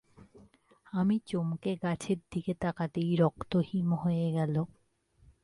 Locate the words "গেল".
4.31-4.55